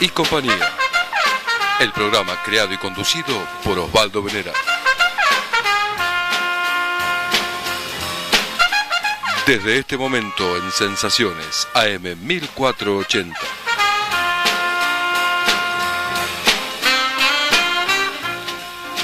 Y 0.00 0.08
compañía. 0.08 0.76
El 1.78 1.92
programa 1.92 2.42
creado 2.44 2.74
y 2.74 2.76
conducido 2.76 3.34
por 3.64 3.78
Osvaldo 3.78 4.22
Venera. 4.22 4.52
Desde 9.46 9.78
este 9.78 9.96
momento 9.96 10.56
en 10.56 10.70
Sensaciones 10.70 11.66
AM 11.74 12.02
1480. 12.26 13.34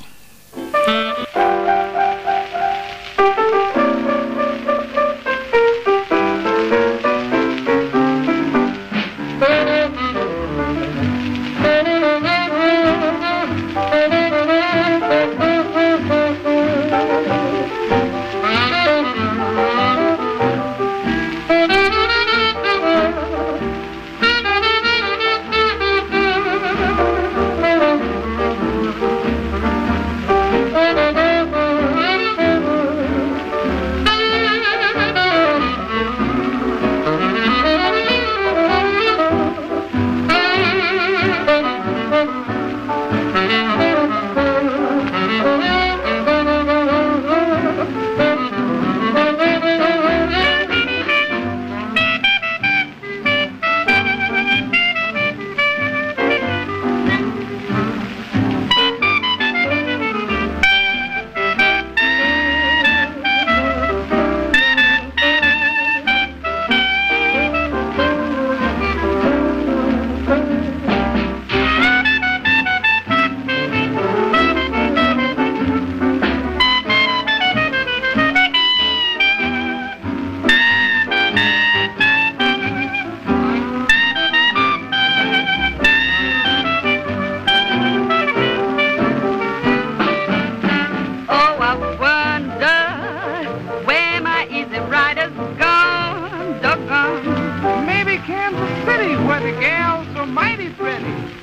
mighty 100.36 100.68
friendly. 100.72 101.35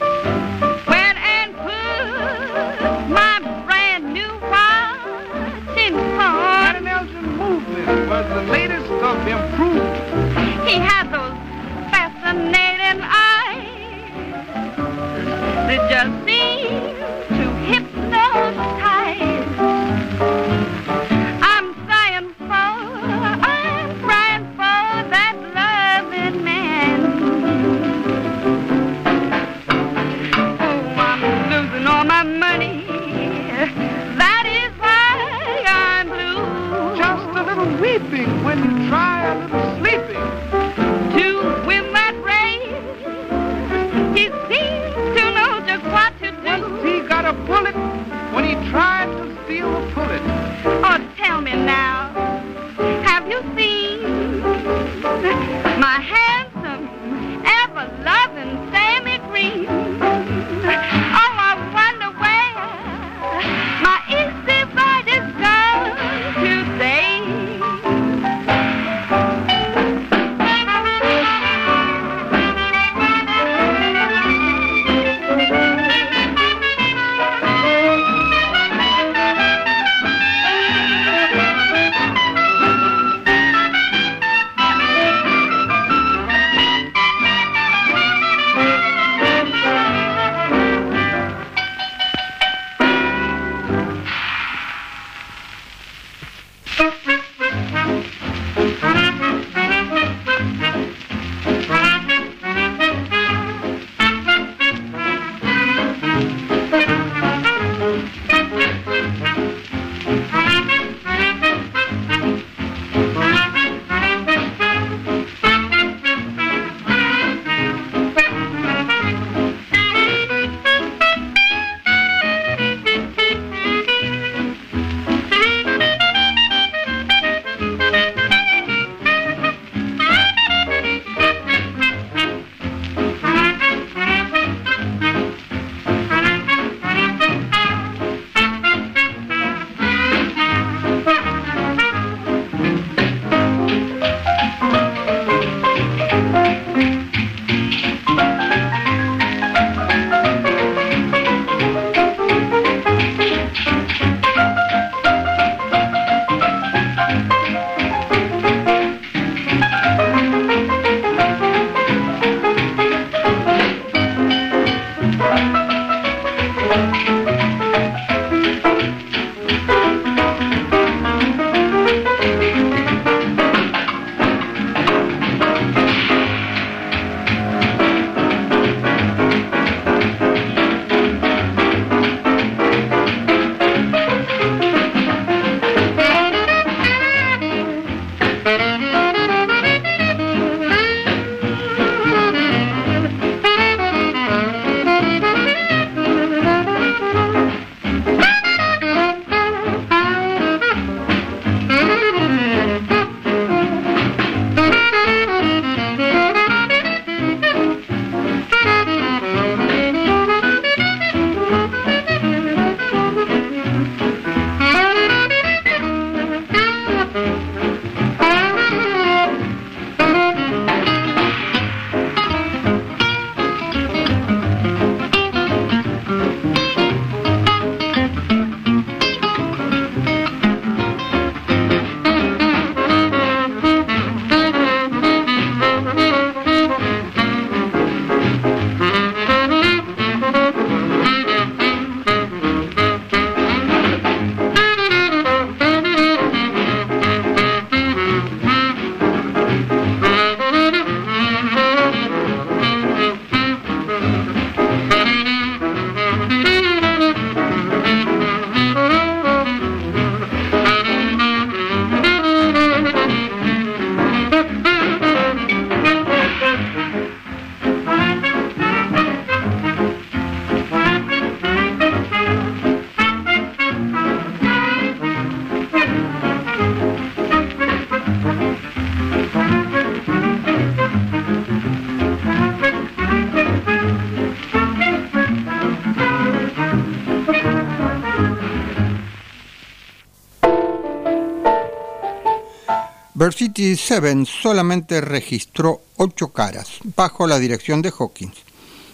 Varsity 293.33 293.77
7 293.77 294.27
solamente 294.27 295.01
registró 295.01 295.81
ocho 295.97 296.35
caras 296.35 296.69
bajo 296.95 297.27
la 297.27 297.39
dirección 297.39 297.81
de 297.81 297.91
Hawkins. 297.99 298.37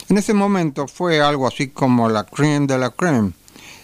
En 0.09 0.17
ese 0.17 0.33
momento 0.33 0.87
fue 0.87 1.21
algo 1.21 1.49
así 1.49 1.71
como 1.71 2.09
la 2.09 2.23
creme 2.23 2.69
de 2.69 2.79
la 2.79 2.91
creme 2.91 3.33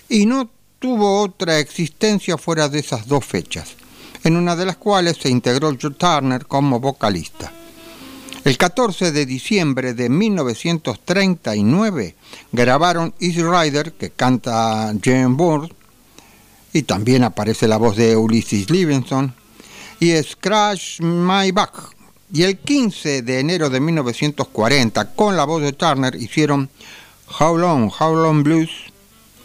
y 0.08 0.26
no 0.26 0.48
tuvo 0.78 1.22
otra 1.22 1.58
existencia 1.58 2.38
fuera 2.38 2.68
de 2.68 2.78
esas 2.78 3.08
dos 3.08 3.24
fechas, 3.24 3.74
en 4.22 4.36
una 4.36 4.54
de 4.54 4.66
las 4.66 4.76
cuales 4.76 5.16
se 5.20 5.28
integró 5.28 5.70
Joe 5.70 5.90
Turner 5.90 6.46
como 6.46 6.78
vocalista. 6.78 7.50
El 8.44 8.56
14 8.56 9.10
de 9.10 9.26
diciembre 9.26 9.92
de 9.92 10.08
1939 10.08 12.14
grabaron 12.52 13.12
Easy 13.18 13.42
Rider, 13.42 13.94
que 13.94 14.10
canta 14.10 14.94
Jane 15.02 15.34
Bourne, 15.34 15.72
y 16.72 16.84
también 16.84 17.24
aparece 17.24 17.66
la 17.66 17.76
voz 17.76 17.96
de 17.96 18.16
Ulysses 18.16 18.70
Livingston, 18.70 19.34
y 20.00 20.12
Scratch 20.22 21.00
My 21.00 21.50
Back. 21.52 21.94
Y 22.32 22.42
el 22.42 22.58
15 22.58 23.22
de 23.22 23.40
enero 23.40 23.70
de 23.70 23.80
1940, 23.80 25.14
con 25.14 25.36
la 25.36 25.44
voz 25.44 25.62
de 25.62 25.72
Turner, 25.72 26.14
hicieron 26.16 26.68
How 27.38 27.56
Long, 27.56 27.90
How 27.98 28.16
Long 28.16 28.42
Blues, 28.42 28.70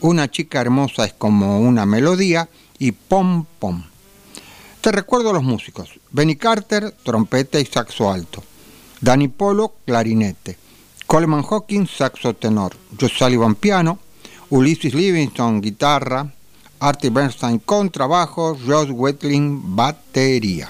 Una 0.02 0.32
chica 0.32 0.62
hermosa 0.62 1.06
es 1.06 1.14
como 1.14 1.60
una 1.60 1.86
melodía, 1.86 2.50
y 2.78 2.94
Pom 2.94 3.46
Pom. 3.60 3.84
Te 4.82 4.92
recuerdo 4.94 5.32
a 5.32 5.34
los 5.34 5.44
músicos, 5.44 6.00
Benny 6.10 6.38
Carter, 6.38 6.96
trompeta 7.04 7.60
y 7.60 7.66
saxo 7.66 8.10
alto. 8.10 8.42
Danny 9.02 9.28
Polo, 9.28 9.76
clarinete, 9.86 10.58
Coleman 11.06 11.44
Hawkins, 11.50 11.92
saxo 11.92 12.34
tenor, 12.34 12.76
Joe 13.00 13.10
Sullivan, 13.10 13.56
piano, 13.56 14.00
Ulysses 14.50 14.94
Livingston, 14.94 15.62
guitarra, 15.62 16.34
Artie 16.80 17.10
Bernstein, 17.10 17.60
contrabajo, 17.60 18.58
Josh 18.66 18.92
Wetling, 18.92 19.76
batería. 19.76 20.70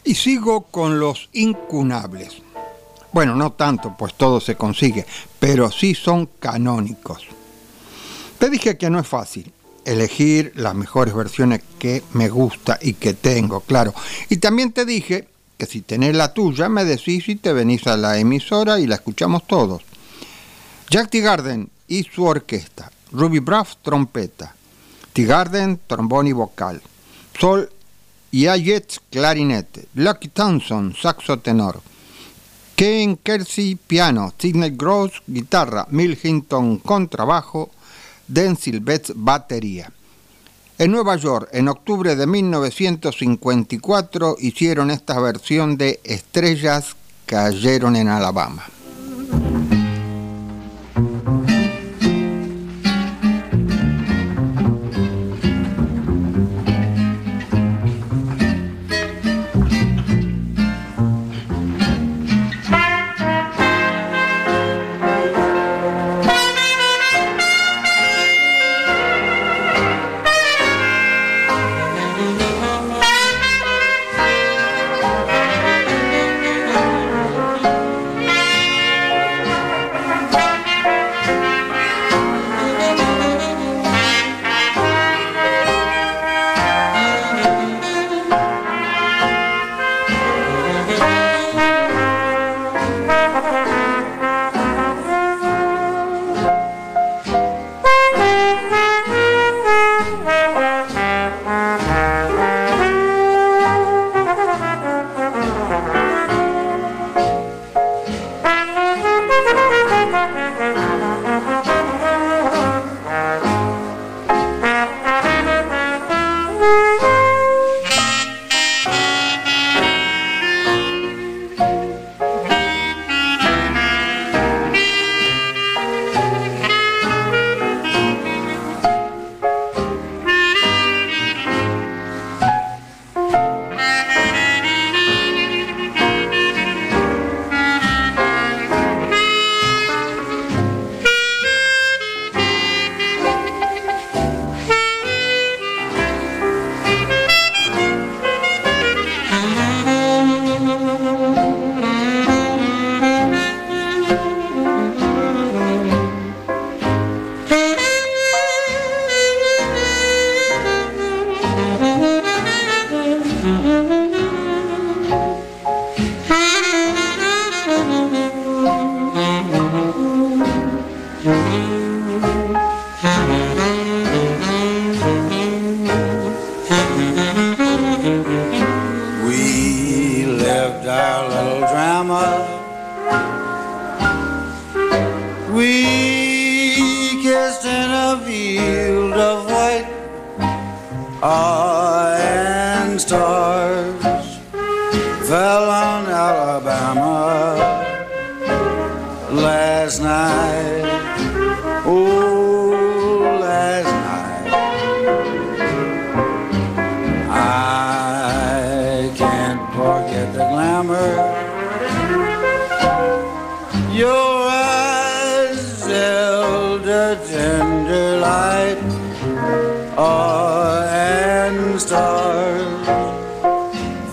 Y 0.03 0.13
sigo 0.13 0.61
con 0.69 0.99
los 0.99 1.29
incunables. 1.33 2.42
Bueno, 3.13 3.35
no 3.35 3.51
tanto, 3.53 3.95
pues 3.97 4.15
todo 4.15 4.41
se 4.41 4.55
consigue, 4.55 5.05
pero 5.39 5.71
sí 5.71 5.95
son 5.95 6.27
canónicos. 6.39 7.23
Te 8.39 8.49
dije 8.49 8.77
que 8.77 8.89
no 8.89 8.99
es 8.99 9.07
fácil 9.07 9.53
elegir 9.85 10.53
las 10.55 10.75
mejores 10.75 11.13
versiones 11.13 11.61
que 11.79 12.03
me 12.13 12.29
gusta 12.29 12.79
y 12.81 12.93
que 12.93 13.13
tengo, 13.13 13.61
claro. 13.61 13.93
Y 14.29 14.37
también 14.37 14.71
te 14.71 14.85
dije 14.85 15.27
que 15.57 15.65
si 15.65 15.81
tenés 15.81 16.15
la 16.15 16.33
tuya, 16.33 16.69
me 16.69 16.85
decís 16.85 17.29
y 17.29 17.35
te 17.35 17.53
venís 17.53 17.87
a 17.87 17.97
la 17.97 18.17
emisora 18.17 18.79
y 18.79 18.87
la 18.87 18.95
escuchamos 18.95 19.45
todos. 19.45 19.83
Jack 20.89 21.09
T. 21.09 21.21
Garden 21.21 21.69
y 21.87 22.03
su 22.03 22.25
orquesta, 22.25 22.91
Ruby 23.11 23.39
Braff, 23.39 23.75
trompeta, 23.81 24.55
T. 25.13 25.23
Garden, 25.25 25.79
trombón 25.87 26.27
y 26.27 26.33
vocal, 26.33 26.81
Sol 27.39 27.69
y 28.31 28.47
Ayet, 28.47 28.99
clarinete, 29.09 29.87
Lucky 29.95 30.29
Thompson, 30.29 30.95
saxo 30.99 31.39
tenor, 31.39 31.81
Ken 32.83 33.15
Kersey, 33.15 33.75
piano, 33.75 34.33
Sidney 34.37 34.73
Gross, 34.75 35.23
guitarra, 35.25 35.87
Mill 35.89 36.19
Hinton, 36.21 36.79
contrabajo, 36.79 37.71
Denzil 38.27 38.81
Betts, 38.81 39.13
batería. 39.15 39.89
En 40.77 40.91
Nueva 40.91 41.15
York, 41.15 41.47
en 41.53 41.69
octubre 41.69 42.17
de 42.17 42.27
1954, 42.27 44.35
hicieron 44.37 44.91
esta 44.91 45.17
versión 45.21 45.77
de 45.77 46.01
Estrellas 46.03 46.97
cayeron 47.25 47.95
en 47.95 48.09
Alabama. 48.09 48.65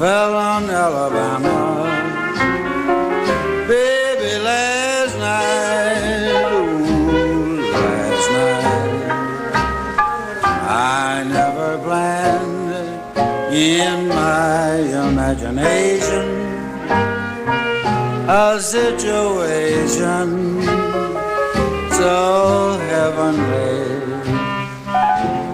Fell 0.00 0.34
on 0.34 0.64
Alabama. 0.70 1.84
Baby, 3.68 4.32
last 4.42 5.14
night, 5.18 6.32
ooh, 6.54 7.60
last 7.76 8.28
night. 8.38 9.10
I 10.96 11.22
never 11.36 11.76
planned 11.84 12.72
in 13.52 14.08
my 14.08 14.70
imagination 15.06 16.26
a 18.26 18.58
situation 18.58 20.62
so 22.00 22.16
heavenly, 22.88 23.84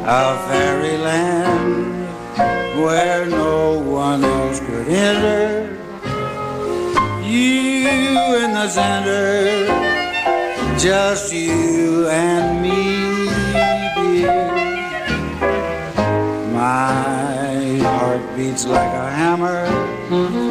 a 0.07 0.39
fairyland 0.47 1.76
where 2.85 3.27
no 3.27 3.79
one 3.79 4.23
else 4.25 4.61
could 4.61 4.89
enter. 4.89 5.73
You 7.25 7.89
in 8.43 8.53
the 8.53 8.69
center, 8.69 9.67
just 10.79 11.33
you 11.33 12.09
and 12.09 12.63
me, 12.63 13.29
dear. 13.97 14.53
My 16.53 17.79
heart 17.83 18.37
beats 18.37 18.67
like 18.67 18.93
a 18.93 19.11
hammer. 19.11 20.46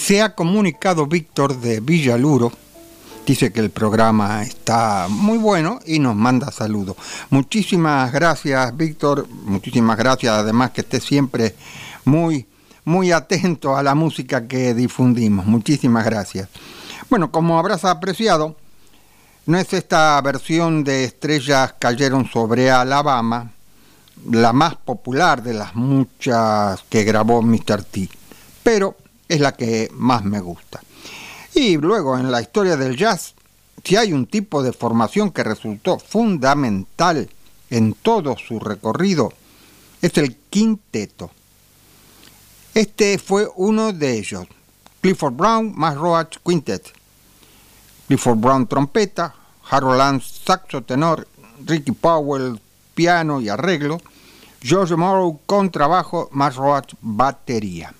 Se 0.00 0.22
ha 0.22 0.34
comunicado 0.34 1.06
Víctor 1.06 1.60
de 1.60 1.80
Villaluro, 1.80 2.50
dice 3.26 3.52
que 3.52 3.60
el 3.60 3.70
programa 3.70 4.42
está 4.42 5.08
muy 5.10 5.36
bueno 5.36 5.78
y 5.84 5.98
nos 5.98 6.16
manda 6.16 6.50
saludos. 6.50 6.96
Muchísimas 7.28 8.10
gracias 8.10 8.74
Víctor, 8.74 9.28
muchísimas 9.28 9.98
gracias 9.98 10.32
además 10.32 10.70
que 10.70 10.80
esté 10.80 11.00
siempre 11.00 11.54
muy, 12.06 12.46
muy 12.86 13.12
atento 13.12 13.76
a 13.76 13.82
la 13.82 13.94
música 13.94 14.48
que 14.48 14.72
difundimos. 14.72 15.44
Muchísimas 15.44 16.06
gracias. 16.06 16.48
Bueno, 17.10 17.30
como 17.30 17.58
habrás 17.58 17.84
apreciado, 17.84 18.56
no 19.44 19.58
es 19.58 19.70
esta 19.74 20.18
versión 20.22 20.82
de 20.82 21.04
Estrellas 21.04 21.74
cayeron 21.78 22.26
sobre 22.26 22.70
Alabama, 22.70 23.52
la 24.30 24.54
más 24.54 24.76
popular 24.76 25.42
de 25.42 25.52
las 25.52 25.74
muchas 25.74 26.82
que 26.88 27.04
grabó 27.04 27.42
Mr. 27.42 27.84
T, 27.84 28.08
pero 28.62 28.96
es 29.30 29.38
la 29.38 29.52
que 29.52 29.88
más 29.94 30.24
me 30.24 30.40
gusta. 30.40 30.82
Y 31.54 31.76
luego 31.76 32.18
en 32.18 32.32
la 32.32 32.42
historia 32.42 32.76
del 32.76 32.96
jazz, 32.96 33.34
si 33.84 33.96
hay 33.96 34.12
un 34.12 34.26
tipo 34.26 34.60
de 34.60 34.72
formación 34.72 35.30
que 35.30 35.44
resultó 35.44 36.00
fundamental 36.00 37.30
en 37.70 37.94
todo 37.94 38.36
su 38.36 38.58
recorrido, 38.58 39.32
es 40.02 40.18
el 40.18 40.34
quinteto. 40.50 41.30
Este 42.74 43.18
fue 43.18 43.48
uno 43.54 43.92
de 43.92 44.18
ellos, 44.18 44.48
Clifford 45.00 45.34
Brown 45.34 45.74
más 45.76 45.94
Roach 45.96 46.38
Quintet. 46.44 46.92
Clifford 48.08 48.38
Brown 48.38 48.66
trompeta, 48.66 49.32
Harold 49.70 49.98
Lance 49.98 50.40
saxo 50.44 50.82
tenor, 50.82 51.28
Ricky 51.64 51.92
Powell 51.92 52.60
piano 52.94 53.40
y 53.40 53.48
arreglo, 53.48 54.00
George 54.60 54.96
Morrow 54.96 55.38
contrabajo 55.46 56.28
más 56.32 56.56
Roach 56.56 56.94
batería. 57.00 57.94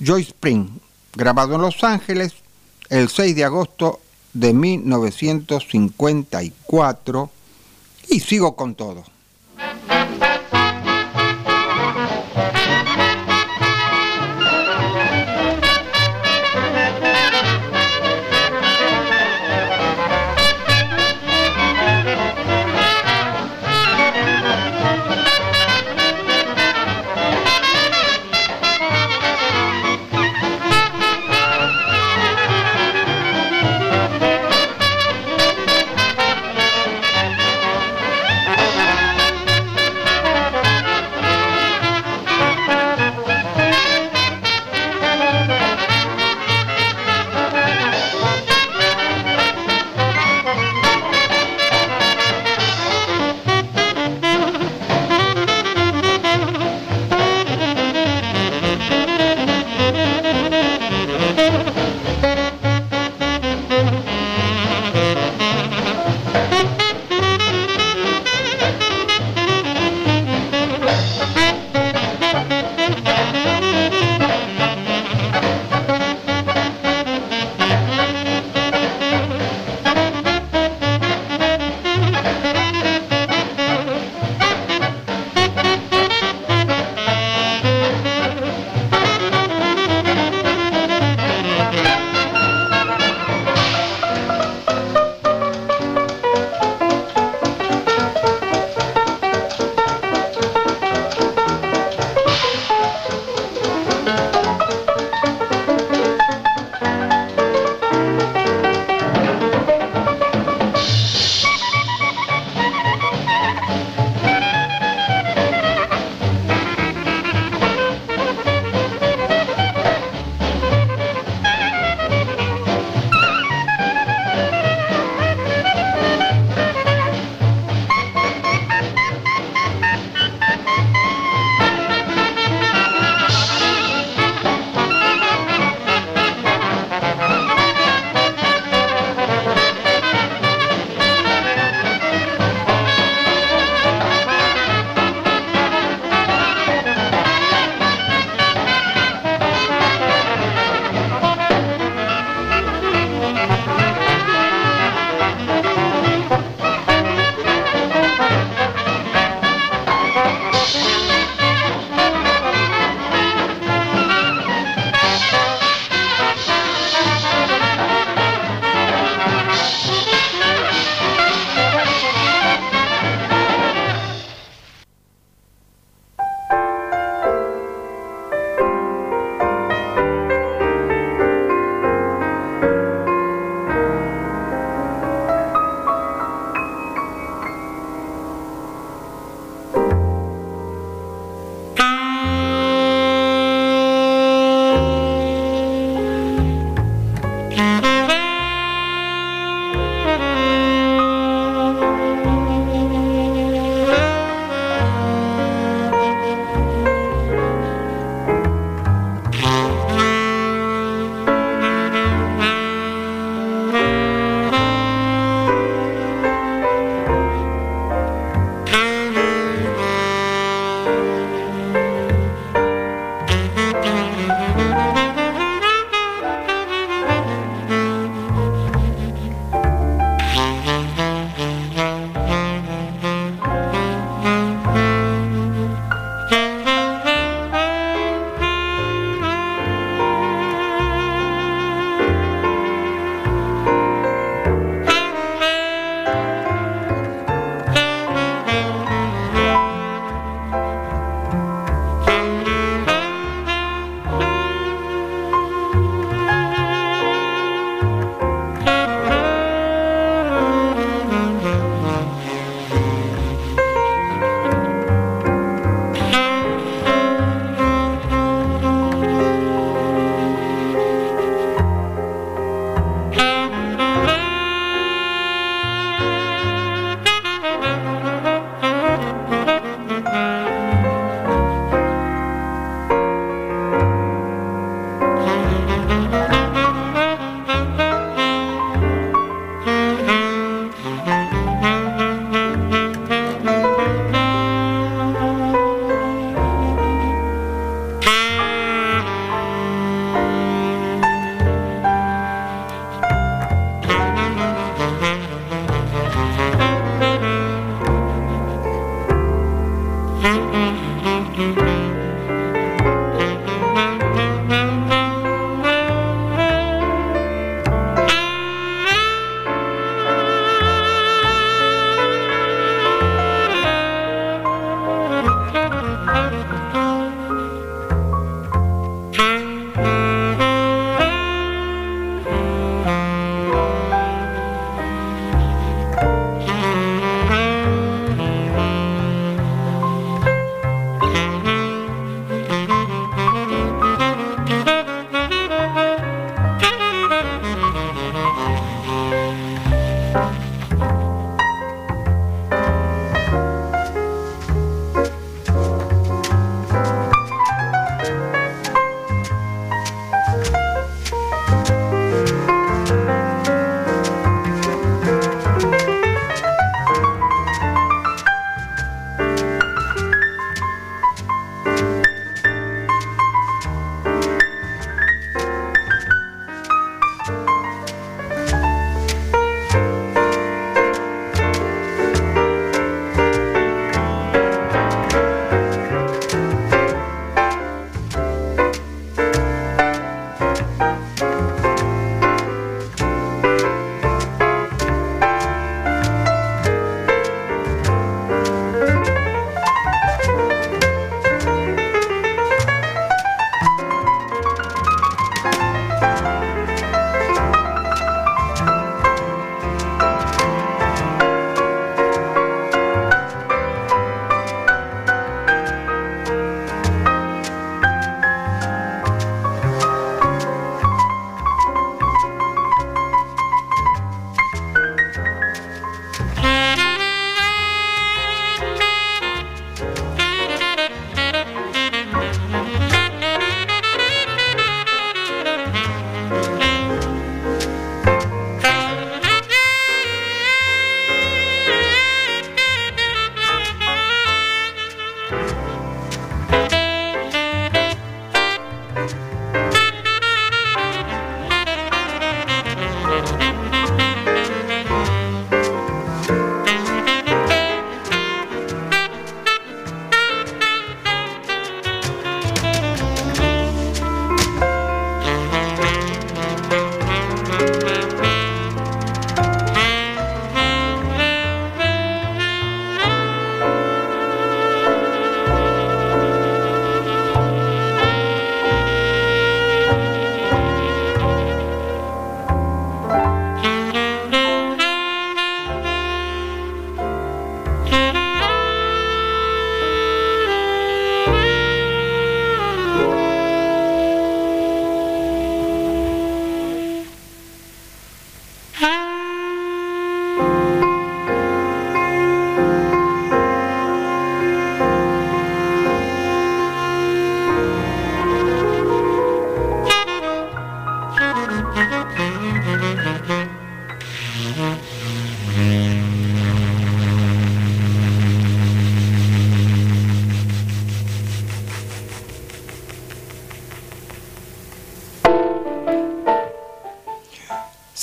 Joy 0.00 0.22
Spring, 0.22 0.66
grabado 1.14 1.54
en 1.54 1.60
Los 1.62 1.84
Ángeles 1.84 2.34
el 2.90 3.08
6 3.08 3.36
de 3.36 3.44
agosto 3.44 4.00
de 4.32 4.52
1954 4.52 7.30
y 8.10 8.18
sigo 8.20 8.56
con 8.56 8.74
todo. 8.74 9.04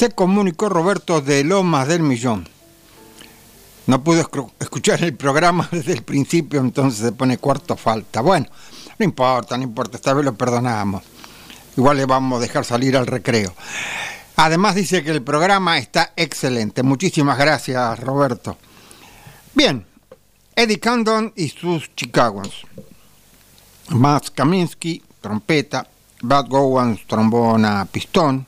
Se 0.01 0.09
comunicó 0.09 0.67
Roberto 0.67 1.21
de 1.21 1.43
Lomas 1.43 1.87
del 1.87 2.01
Millón. 2.01 2.49
No 3.85 4.03
pudo 4.03 4.27
escuchar 4.57 5.03
el 5.03 5.15
programa 5.15 5.69
desde 5.71 5.93
el 5.93 6.01
principio, 6.01 6.59
entonces 6.59 7.05
se 7.05 7.11
pone 7.11 7.37
cuarto 7.37 7.77
falta. 7.77 8.21
Bueno, 8.21 8.47
no 8.97 9.05
importa, 9.05 9.57
no 9.57 9.63
importa, 9.63 9.97
esta 9.97 10.15
vez 10.15 10.25
lo 10.25 10.33
perdonamos. 10.33 11.03
Igual 11.77 11.97
le 11.97 12.07
vamos 12.07 12.39
a 12.39 12.41
dejar 12.41 12.65
salir 12.65 12.97
al 12.97 13.05
recreo. 13.05 13.53
Además 14.37 14.73
dice 14.73 15.03
que 15.03 15.11
el 15.11 15.21
programa 15.21 15.77
está 15.77 16.13
excelente. 16.15 16.81
Muchísimas 16.81 17.37
gracias, 17.37 17.99
Roberto. 17.99 18.57
Bien, 19.53 19.85
Eddie 20.55 20.79
Condon 20.79 21.31
y 21.35 21.49
sus 21.49 21.93
Chicagos. 21.93 22.65
Max 23.89 24.31
Kaminsky, 24.31 25.03
trompeta. 25.21 25.87
Bud 26.23 26.47
Gowans, 26.47 27.05
trombona, 27.05 27.85
pistón. 27.85 28.47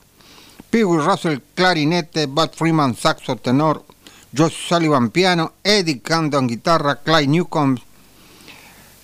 Pee 0.73 0.81
Russell, 0.81 1.37
clarinete. 1.53 2.25
Bud 2.25 2.49
Freeman, 2.55 2.95
saxo 2.95 3.35
tenor. 3.35 3.85
Josh 4.35 4.69
Sullivan, 4.69 5.11
piano. 5.11 5.53
Eddie 5.63 6.01
Condon, 6.01 6.47
guitarra. 6.47 6.95
Clyde 6.95 7.27
Newcomb, 7.27 7.77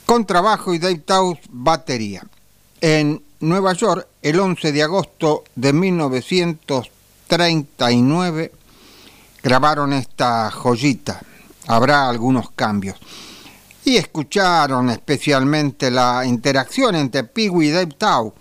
contrabajo 0.03 0.73
y 0.73 0.79
Dave 0.79 1.03
Taus, 1.05 1.37
batería. 1.47 2.25
En 2.81 3.21
Nueva 3.41 3.73
York, 3.73 4.07
el 4.23 4.39
11 4.39 4.71
de 4.71 4.81
agosto 4.81 5.43
de 5.53 5.71
1939, 5.71 8.51
grabaron 9.43 9.93
esta 9.93 10.49
joyita. 10.49 11.21
Habrá 11.67 12.09
algunos 12.09 12.49
cambios. 12.49 12.97
Y 13.85 13.97
escucharon 13.97 14.89
especialmente 14.89 15.91
la 15.91 16.25
interacción 16.25 16.95
entre 16.95 17.25
Pee 17.25 17.51
y 17.61 17.69
Dave 17.69 17.93
Tau, 17.95 18.33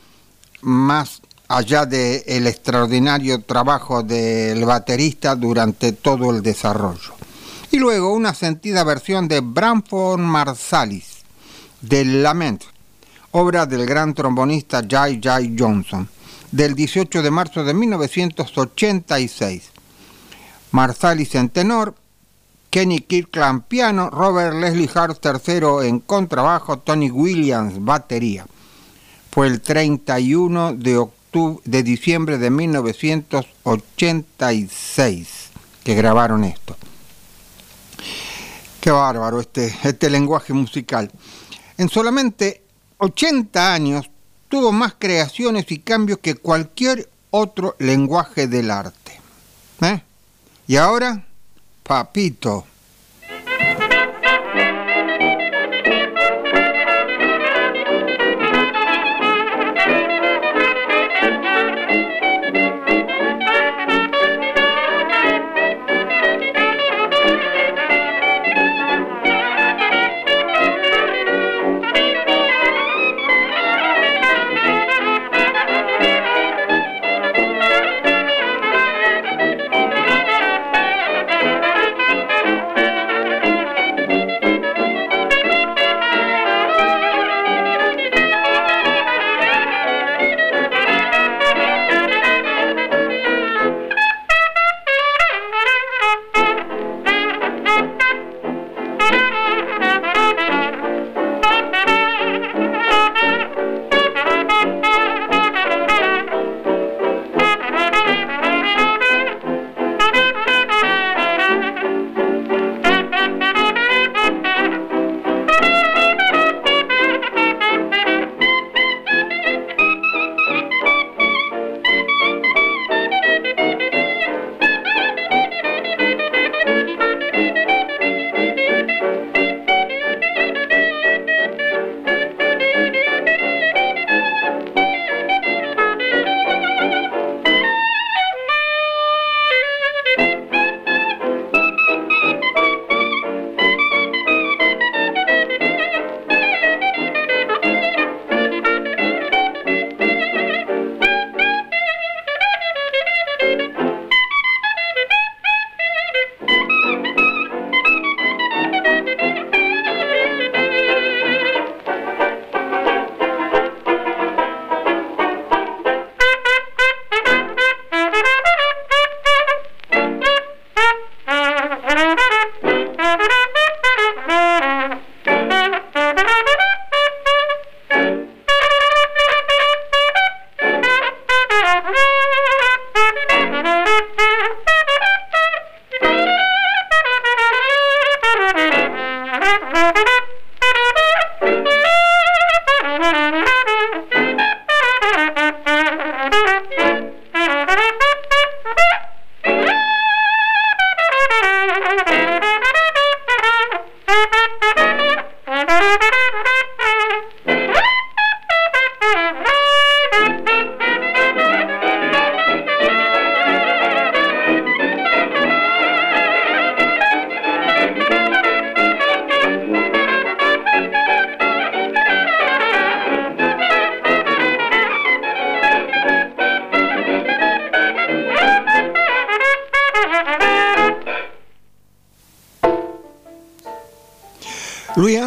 más 0.62 1.20
allá 1.48 1.86
del 1.86 2.46
extraordinario 2.46 3.40
trabajo 3.40 4.02
del 4.02 4.64
baterista 4.64 5.34
durante 5.34 5.92
todo 5.92 6.30
el 6.30 6.42
desarrollo. 6.42 7.14
Y 7.70 7.78
luego 7.78 8.12
una 8.12 8.34
sentida 8.34 8.84
versión 8.84 9.28
de 9.28 9.40
Bramford 9.40 10.20
Marsalis, 10.20 11.24
del 11.80 12.22
Lament, 12.22 12.62
obra 13.32 13.66
del 13.66 13.86
gran 13.86 14.14
trombonista 14.14 14.82
Jai 14.88 15.20
Jai 15.22 15.56
Johnson, 15.58 16.08
del 16.50 16.74
18 16.74 17.22
de 17.22 17.30
marzo 17.30 17.64
de 17.64 17.74
1986. 17.74 19.70
Marsalis 20.70 21.34
en 21.34 21.48
tenor, 21.48 21.94
Kenny 22.70 23.00
Kirkland 23.00 23.64
piano, 23.64 24.10
Robert 24.10 24.54
Leslie 24.54 24.90
Hart 24.94 25.18
tercero 25.20 25.82
en 25.82 26.00
contrabajo, 26.00 26.78
Tony 26.78 27.10
Williams 27.10 27.82
batería. 27.82 28.46
Fue 29.30 29.46
el 29.46 29.60
31 29.60 30.74
de, 30.74 30.96
octubre, 30.98 31.17
de 31.64 31.82
diciembre 31.82 32.36
de 32.38 32.50
1986 32.50 35.50
que 35.84 35.94
grabaron 35.94 36.44
esto. 36.44 36.76
Qué 38.80 38.90
bárbaro 38.90 39.40
este, 39.40 39.76
este 39.84 40.10
lenguaje 40.10 40.52
musical. 40.52 41.10
En 41.76 41.88
solamente 41.88 42.62
80 42.98 43.72
años 43.72 44.10
tuvo 44.48 44.72
más 44.72 44.96
creaciones 44.98 45.70
y 45.70 45.78
cambios 45.80 46.18
que 46.20 46.34
cualquier 46.34 47.08
otro 47.30 47.76
lenguaje 47.78 48.48
del 48.48 48.70
arte. 48.70 49.20
¿Eh? 49.82 50.02
Y 50.66 50.76
ahora, 50.76 51.26
papito. 51.82 52.64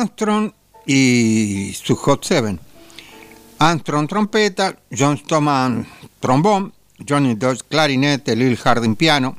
Armstrong 0.01 0.51
y 0.87 1.73
su 1.73 1.95
Hot 1.95 2.25
Seven. 2.25 2.59
Armstrong 3.59 4.07
trompeta, 4.07 4.75
John 4.89 5.15
Stoman 5.15 5.87
trombón, 6.19 6.73
Johnny 7.07 7.35
Dodge 7.35 7.61
clarinete, 7.69 8.35
Lil 8.35 8.57
Hardin 8.57 8.95
piano, 8.95 9.37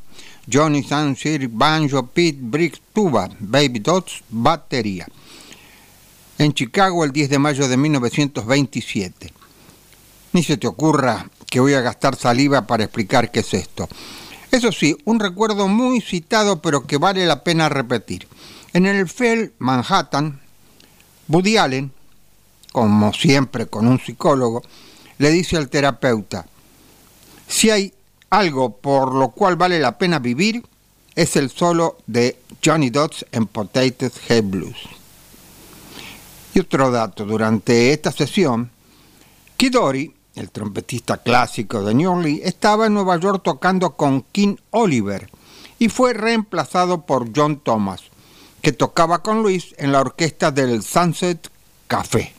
Johnny 0.50 0.84
Sansir 0.84 1.48
banjo, 1.48 2.06
Pete 2.06 2.38
Briggs 2.40 2.80
tuba, 2.92 3.28
Baby 3.40 3.80
Dodds 3.80 4.22
batería. 4.30 5.08
En 6.38 6.52
Chicago 6.52 7.04
el 7.04 7.10
10 7.10 7.30
de 7.30 7.38
mayo 7.40 7.66
de 7.66 7.76
1927. 7.76 9.32
Ni 10.32 10.44
se 10.44 10.58
te 10.58 10.68
ocurra 10.68 11.28
que 11.50 11.58
voy 11.58 11.74
a 11.74 11.80
gastar 11.80 12.14
saliva 12.14 12.68
para 12.68 12.84
explicar 12.84 13.32
qué 13.32 13.40
es 13.40 13.52
esto. 13.52 13.88
Eso 14.52 14.70
sí, 14.70 14.96
un 15.06 15.18
recuerdo 15.18 15.66
muy 15.66 16.00
citado 16.00 16.62
pero 16.62 16.86
que 16.86 16.98
vale 16.98 17.26
la 17.26 17.42
pena 17.42 17.68
repetir. 17.68 18.28
En 18.72 18.86
el 18.86 19.08
FEL 19.08 19.54
Manhattan, 19.58 20.41
Woody 21.32 21.56
Allen, 21.56 21.90
como 22.72 23.12
siempre 23.14 23.66
con 23.66 23.88
un 23.88 23.98
psicólogo, 23.98 24.62
le 25.16 25.30
dice 25.30 25.56
al 25.56 25.70
terapeuta, 25.70 26.44
si 27.48 27.70
hay 27.70 27.94
algo 28.28 28.76
por 28.76 29.14
lo 29.14 29.30
cual 29.30 29.56
vale 29.56 29.80
la 29.80 29.96
pena 29.96 30.18
vivir, 30.18 30.62
es 31.14 31.36
el 31.36 31.50
solo 31.50 31.96
de 32.06 32.38
Johnny 32.62 32.90
Dodds 32.90 33.24
en 33.32 33.46
Potatoes 33.46 34.12
Head 34.28 34.44
Blues. 34.44 34.76
Y 36.54 36.60
otro 36.60 36.90
dato, 36.90 37.24
durante 37.24 37.92
esta 37.92 38.12
sesión, 38.12 38.70
Kidori, 39.56 40.14
el 40.34 40.50
trompetista 40.50 41.16
clásico 41.16 41.82
de 41.82 41.94
New 41.94 42.10
Orleans, 42.10 42.42
estaba 42.44 42.86
en 42.86 42.94
Nueva 42.94 43.18
York 43.18 43.42
tocando 43.42 43.96
con 43.96 44.22
King 44.32 44.56
Oliver 44.70 45.30
y 45.78 45.88
fue 45.88 46.12
reemplazado 46.12 47.06
por 47.06 47.30
John 47.34 47.60
Thomas, 47.60 48.02
que 48.62 48.72
tocaba 48.72 49.22
con 49.22 49.42
Luis 49.42 49.74
en 49.76 49.92
la 49.92 50.00
orquesta 50.00 50.50
del 50.50 50.82
Sunset 50.82 51.50
Café. 51.88 52.32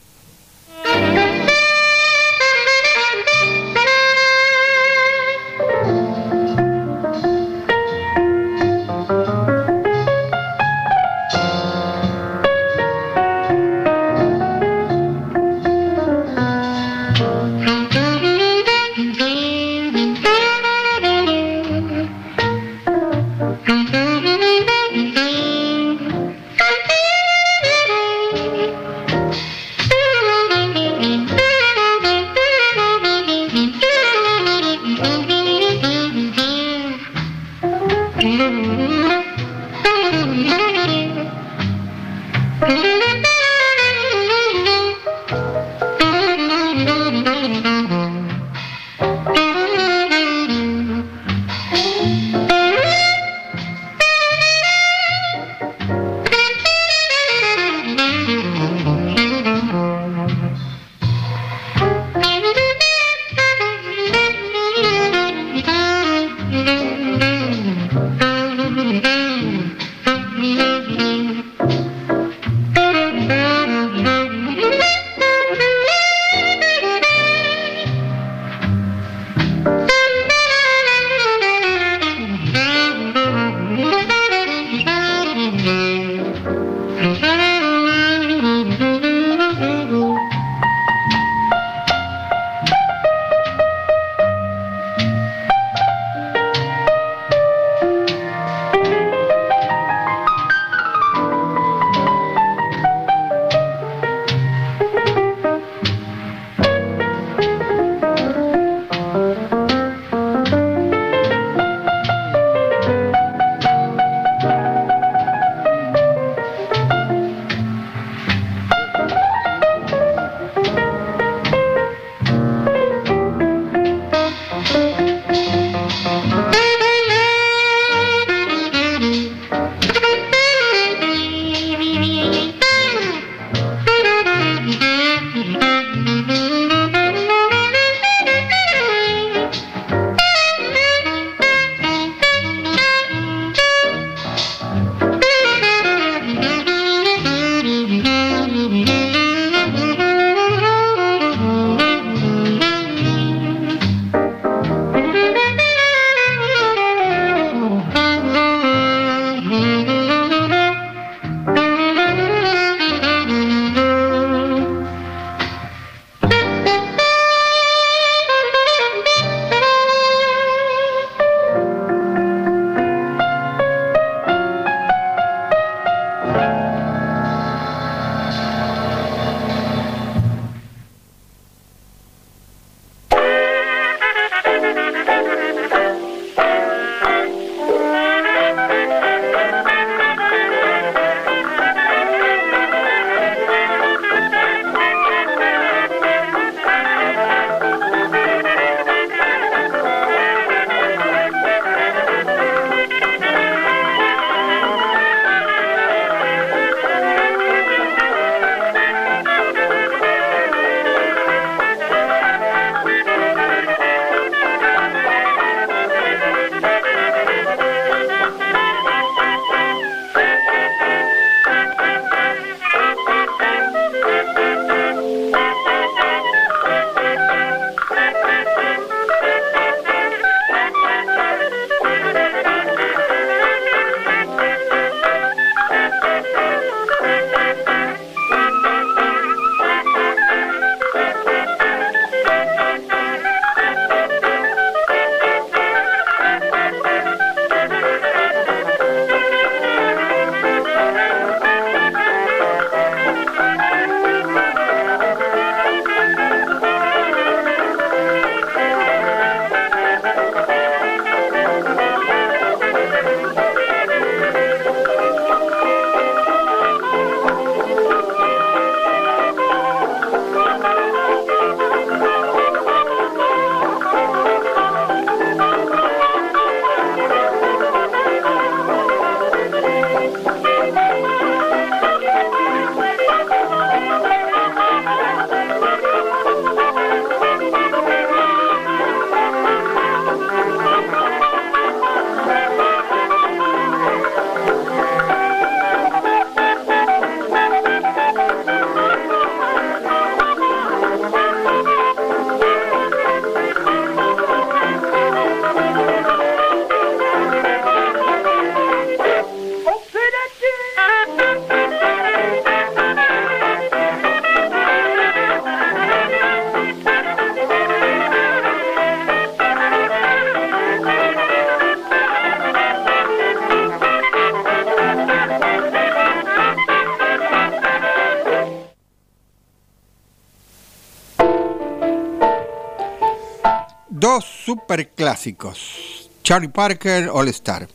Superclásicos. 334.73 336.09
Charlie 336.23 336.47
Parker 336.47 337.11
All 337.13 337.27
Star. 337.27 337.67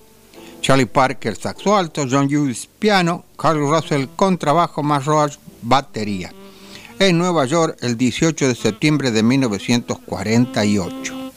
Charlie 0.61 0.87
Parker 0.87 1.37
saxo 1.37 1.77
alto, 1.77 2.05
John 2.11 2.27
Hughes 2.27 2.69
piano, 2.79 3.25
Carl 3.37 3.61
Russell 3.61 4.09
contrabajo, 4.17 4.83
más 4.83 5.05
Roach 5.05 5.39
batería. 5.63 6.33
En 6.99 7.17
Nueva 7.17 7.45
York 7.45 7.79
el 7.83 7.97
18 7.97 8.49
de 8.49 8.55
septiembre 8.57 9.13
de 9.13 9.23
1948. 9.23 11.33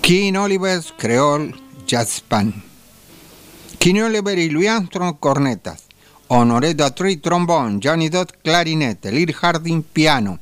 King 0.00 0.34
Oliver's 0.34 0.94
Creole 0.96 1.52
Jazz 1.84 2.22
Band. 2.30 2.54
King 3.80 4.02
Oliver 4.02 4.38
y 4.38 4.50
Louis 4.50 4.68
Armstrong 4.68 5.16
cornetas. 5.18 5.86
Honoré 6.28 6.74
Datry 6.74 7.16
trombón, 7.16 7.80
Johnny 7.82 8.08
Dot 8.08 8.32
clarinete, 8.44 9.10
Lee 9.10 9.32
Harding 9.32 9.82
piano, 9.82 10.38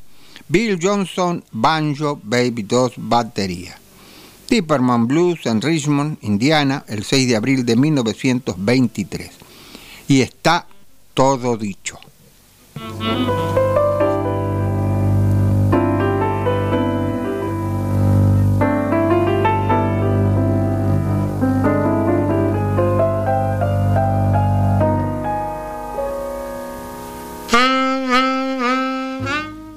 Bill 0.48 0.78
Johnson 0.78 1.42
banjo, 1.50 2.20
Baby 2.22 2.64
2 2.64 2.92
batería. 2.98 3.78
Tipperman 4.48 5.06
Blues 5.06 5.44
en 5.44 5.60
Richmond, 5.60 6.16
Indiana, 6.22 6.82
el 6.88 7.04
6 7.04 7.28
de 7.28 7.36
abril 7.36 7.66
de 7.66 7.76
1923. 7.76 9.30
Y 10.08 10.22
está 10.22 10.66
todo 11.12 11.58
dicho. 11.58 11.98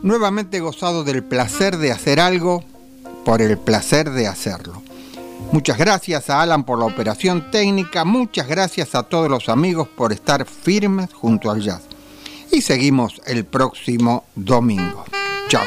Nuevamente 0.02 0.62
gozado 0.62 1.04
del 1.04 1.24
placer 1.26 1.76
de 1.76 1.92
hacer 1.92 2.22
algo 2.22 2.64
por 3.26 3.42
el 3.42 3.58
placer 3.58 4.10
de 4.12 4.28
hacerlo. 4.28 4.82
Muchas 5.52 5.78
gracias 5.78 6.30
a 6.30 6.42
Alan 6.42 6.64
por 6.64 6.80
la 6.80 6.86
operación 6.86 7.52
técnica, 7.52 8.06
muchas 8.06 8.48
gracias 8.48 8.96
a 8.96 9.04
todos 9.04 9.30
los 9.30 9.50
amigos 9.50 9.88
por 9.90 10.14
estar 10.14 10.46
firmes 10.46 11.12
junto 11.14 11.52
al 11.52 11.62
jazz. 11.62 11.82
Y 12.52 12.62
seguimos 12.62 13.22
el 13.26 13.46
próximo 13.46 14.26
domingo. 14.36 15.04
Chao. 15.50 15.66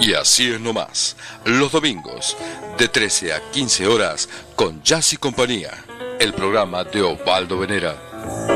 Y 0.00 0.14
así 0.14 0.52
es 0.52 0.60
nomás, 0.60 1.16
los 1.44 1.72
domingos, 1.72 2.36
de 2.78 2.86
13 2.86 3.32
a 3.32 3.50
15 3.50 3.88
horas, 3.88 4.28
con 4.54 4.80
Jazz 4.84 5.14
y 5.14 5.16
Compañía, 5.16 5.72
el 6.20 6.32
programa 6.32 6.84
de 6.84 7.02
Osvaldo 7.02 7.58
Venera. 7.58 8.55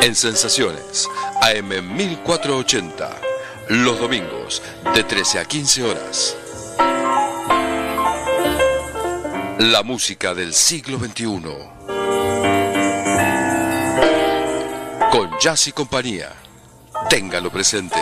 En 0.00 0.14
Sensaciones, 0.14 1.08
AM 1.42 1.96
1480, 1.96 3.10
los 3.70 3.98
domingos, 3.98 4.62
de 4.94 5.02
13 5.02 5.40
a 5.40 5.44
15 5.44 5.82
horas. 5.82 6.36
La 9.58 9.82
música 9.82 10.34
del 10.34 10.54
siglo 10.54 10.98
XXI. 10.98 11.26
Con 15.10 15.38
Jazz 15.40 15.66
y 15.66 15.72
Compañía. 15.72 16.32
Téngalo 17.10 17.50
presente. 17.50 17.98